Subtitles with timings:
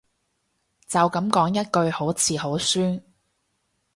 [0.87, 2.99] 就噉講一句好似好酸